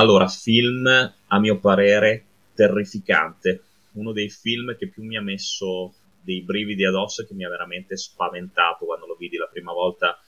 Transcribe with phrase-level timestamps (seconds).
[0.00, 2.24] Allora, film a mio parere
[2.54, 3.62] terrificante,
[3.92, 5.92] uno dei film che più mi ha messo
[6.22, 10.18] dei brividi addosso e che mi ha veramente spaventato quando lo vidi la prima volta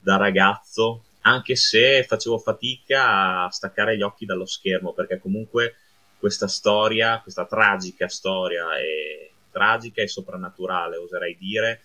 [0.00, 5.74] da ragazzo, anche se facevo fatica a staccare gli occhi dallo schermo, perché comunque
[6.18, 11.82] questa storia, questa tragica storia, è tragica e soprannaturale, oserei dire,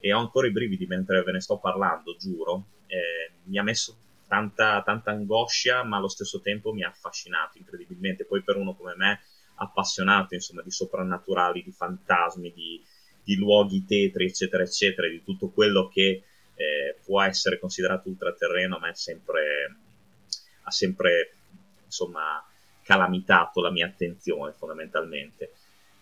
[0.00, 3.96] e ho ancora i brividi mentre ve ne sto parlando, giuro, eh, mi ha messo
[4.26, 8.24] tanta, tanta angoscia, ma allo stesso tempo mi ha affascinato incredibilmente.
[8.24, 9.22] Poi per uno come me,
[9.56, 12.84] appassionato insomma di soprannaturali, di fantasmi, di,
[13.22, 16.22] di luoghi tetri, eccetera, eccetera, di tutto quello che
[16.54, 19.76] eh, può essere considerato ultraterreno, ma sempre,
[20.62, 21.34] ha sempre
[21.84, 22.44] insomma
[22.82, 25.52] calamitato la mia attenzione fondamentalmente.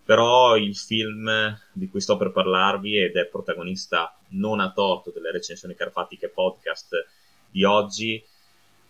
[0.05, 5.33] Però il film di cui sto per parlarvi ed è protagonista non a torto delle
[5.33, 7.07] recensioni carpatiche podcast
[7.55, 8.21] di oggi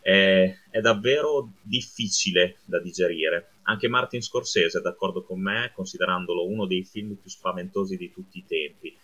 [0.01, 3.57] è, è, davvero difficile da digerire.
[3.65, 8.39] Anche Martin Scorsese è d'accordo con me, considerandolo uno dei film più spaventosi di tutti
[8.39, 8.97] i tempi.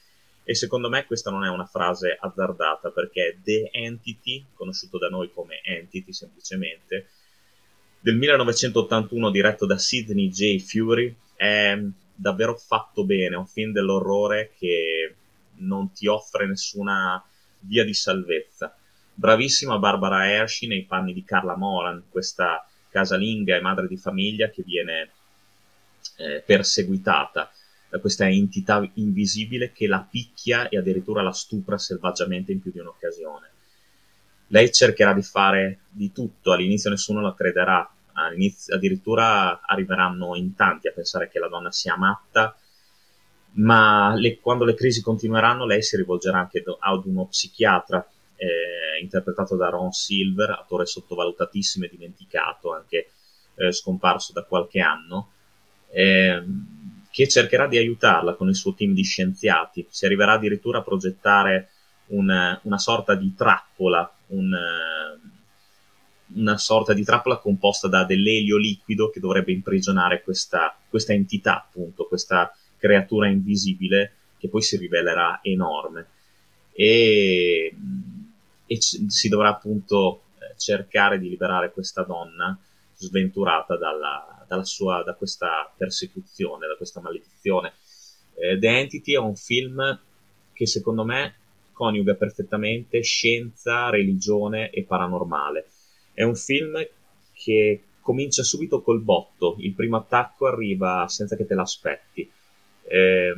[0.42, 5.30] E secondo me questa non è una frase azzardata, perché The Entity, conosciuto da noi
[5.30, 7.08] come Entity semplicemente,
[8.00, 10.58] del 1981 diretto da Sidney J.
[10.58, 11.78] Fury, è
[12.14, 15.14] davvero fatto bene, un film dell'orrore che
[15.56, 17.22] non ti offre nessuna
[17.58, 18.74] via di salvezza
[19.20, 24.62] bravissima Barbara Hershey nei panni di Carla Moran, questa casalinga e madre di famiglia che
[24.62, 25.10] viene
[26.16, 27.52] eh, perseguitata
[27.90, 32.78] da questa entità invisibile che la picchia e addirittura la stupra selvaggiamente in più di
[32.78, 33.48] un'occasione.
[34.46, 40.88] Lei cercherà di fare di tutto, all'inizio nessuno la crederà, all'inizio, addirittura arriveranno in tanti
[40.88, 42.56] a pensare che la donna sia matta,
[43.52, 48.08] ma le, quando le crisi continueranno lei si rivolgerà anche ad uno psichiatra
[48.40, 53.10] eh, interpretato da Ron Silver, attore sottovalutatissimo e dimenticato, anche
[53.56, 55.32] eh, scomparso da qualche anno,
[55.90, 56.42] eh,
[57.10, 59.86] che cercherà di aiutarla con il suo team di scienziati.
[59.88, 61.70] Si arriverà addirittura a progettare
[62.06, 64.56] un, una sorta di trappola, un,
[66.34, 72.06] una sorta di trappola composta da dell'elio liquido che dovrebbe imprigionare questa, questa entità, appunto,
[72.06, 76.06] questa creatura invisibile che poi si rivelerà enorme.
[76.72, 77.74] E
[78.70, 82.56] e c- si dovrà appunto eh, cercare di liberare questa donna
[82.94, 87.72] sventurata dalla, dalla sua, da questa persecuzione, da questa maledizione.
[88.36, 90.00] Eh, The Entity è un film
[90.52, 91.34] che secondo me
[91.72, 95.66] coniuga perfettamente scienza, religione e paranormale.
[96.12, 96.74] È un film
[97.32, 102.30] che comincia subito col botto, il primo attacco arriva senza che te l'aspetti.
[102.84, 103.34] Eh,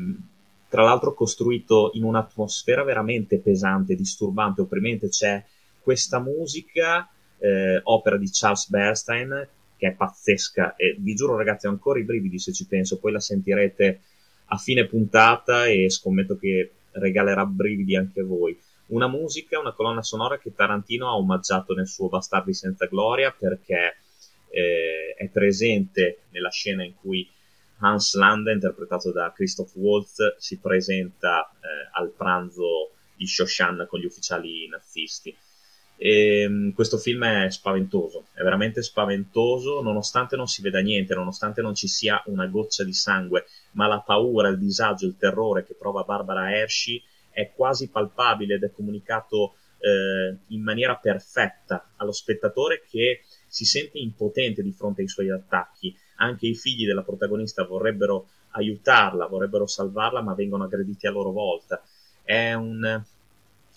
[0.72, 5.10] tra l'altro costruito in un'atmosfera veramente pesante, disturbante, opprimente.
[5.10, 5.44] C'è
[5.82, 7.06] questa musica,
[7.36, 12.04] eh, opera di Charles Bernstein, che è pazzesca e vi giuro ragazzi ho ancora i
[12.04, 14.00] brividi se ci penso, poi la sentirete
[14.46, 18.58] a fine puntata e scommetto che regalerà brividi anche a voi.
[18.86, 23.96] Una musica, una colonna sonora che Tarantino ha omaggiato nel suo Bastardi senza gloria perché
[24.48, 27.28] eh, è presente nella scena in cui
[27.82, 34.04] Hans Landa, interpretato da Christoph Waltz, si presenta eh, al pranzo di Shoshan con gli
[34.04, 35.36] ufficiali nazisti.
[35.96, 41.60] E, ehm, questo film è spaventoso, è veramente spaventoso, nonostante non si veda niente, nonostante
[41.60, 45.74] non ci sia una goccia di sangue, ma la paura, il disagio, il terrore che
[45.74, 52.84] prova Barbara Hershey è quasi palpabile ed è comunicato eh, in maniera perfetta allo spettatore
[52.88, 58.28] che si sente impotente di fronte ai suoi attacchi anche i figli della protagonista vorrebbero
[58.50, 61.82] aiutarla, vorrebbero salvarla, ma vengono aggrediti a loro volta.
[62.22, 63.02] È un,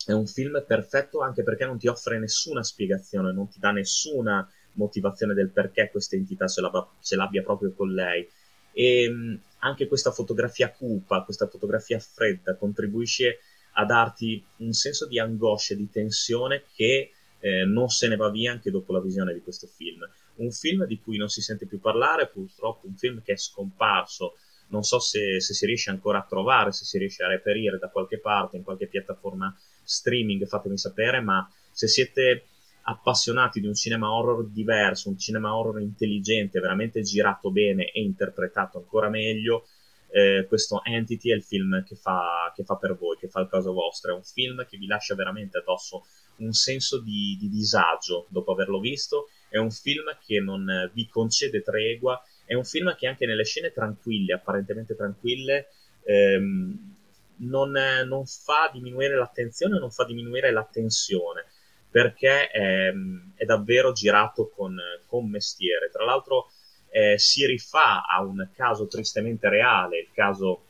[0.06, 4.48] è un film perfetto anche perché non ti offre nessuna spiegazione, non ti dà nessuna
[4.72, 8.28] motivazione del perché questa entità ce, l'abbia, ce l'abbia proprio con lei.
[8.72, 13.38] E anche questa fotografia cupa, questa fotografia fredda, contribuisce
[13.78, 17.10] a darti un senso di angoscia di tensione che
[17.40, 20.84] eh, non se ne va via anche dopo la visione di questo film un film
[20.86, 24.36] di cui non si sente più parlare, purtroppo un film che è scomparso,
[24.68, 27.88] non so se, se, si riesce ancora a trovare, se si riesce a reperire da
[27.88, 32.46] qualche parte, in qualche piattaforma streaming, fatemi sapere, ma se siete
[32.88, 38.78] appassionati di un cinema horror diverso, un cinema horror intelligente, veramente girato bene e interpretato
[38.78, 39.66] ancora meglio,
[40.08, 43.48] eh, questo Entity è il film che fa, che fa, per voi, che fa il
[43.48, 44.12] caso vostro.
[44.12, 46.06] È un film che vi lascia veramente addosso
[46.36, 51.08] un senso di, di disagio dopo averlo visto è un film che non eh, vi
[51.08, 55.68] concede tregua, è un film che anche nelle scene tranquille, apparentemente tranquille,
[56.04, 56.94] ehm,
[57.38, 57.70] non,
[58.06, 61.44] non, fa diminuire l'attenzione, non fa diminuire la tensione,
[61.90, 62.92] perché è,
[63.34, 65.90] è davvero girato con, con, mestiere.
[65.90, 66.50] Tra l'altro
[66.88, 70.62] eh, si rifà a un caso tristemente reale, il caso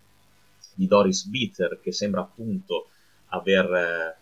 [0.75, 2.88] di Doris Bitter, che sembra appunto
[3.29, 4.17] aver, eh,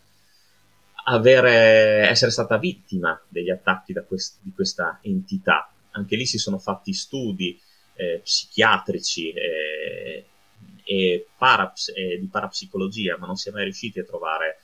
[1.04, 5.70] aver eh, essere stata vittima degli attacchi quest- di questa entità.
[5.92, 7.60] Anche lì si sono fatti studi
[7.94, 10.24] eh, psichiatrici eh,
[10.84, 14.58] e paraps- di parapsicologia, ma non si è mai riusciti a trovare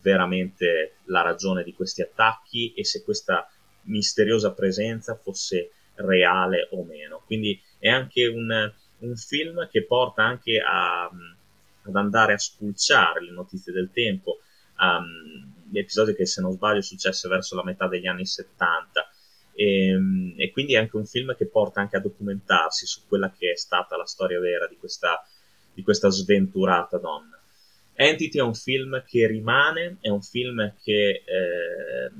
[0.00, 3.48] veramente la ragione di questi attacchi e se questa
[3.82, 7.22] misteriosa presenza fosse reale o meno.
[7.24, 13.30] Quindi è anche un, un film che porta anche a, ad andare a spulciare le
[13.30, 14.40] notizie del tempo,
[14.78, 15.35] um,
[15.70, 19.10] gli episodi che se non sbaglio successe verso la metà degli anni 70
[19.56, 23.32] e, ehm, e, quindi è anche un film che porta anche a documentarsi su quella
[23.32, 25.26] che è stata la storia vera di questa,
[25.72, 27.40] di questa sventurata donna.
[27.94, 32.10] Entity è un film che rimane, è un film che eh,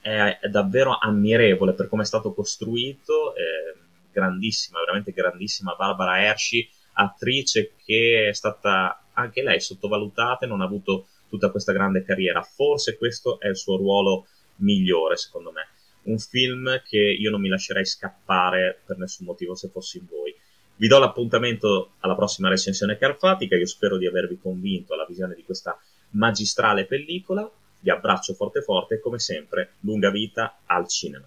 [0.00, 3.76] è, è, davvero ammirevole per come è stato costruito, eh,
[4.12, 10.64] grandissima, veramente grandissima Barbara Hershey, attrice che è stata anche lei sottovalutata e non ha
[10.64, 12.42] avuto tutta questa grande carriera.
[12.42, 14.26] Forse questo è il suo ruolo
[14.56, 15.68] migliore, secondo me.
[16.02, 20.34] Un film che io non mi lascerei scappare per nessun motivo se fossi in voi.
[20.76, 25.42] Vi do l'appuntamento alla prossima recensione carfatica, io spero di avervi convinto alla visione di
[25.42, 25.78] questa
[26.10, 27.50] magistrale pellicola.
[27.80, 31.26] Vi abbraccio forte forte e come sempre, lunga vita al cinema.